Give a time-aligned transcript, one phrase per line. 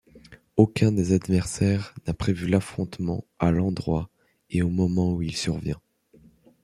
[0.57, 4.09] Aucun des adversaires n'a prévu l'affrontement à l'endroit
[4.49, 5.79] et au moment où il survient.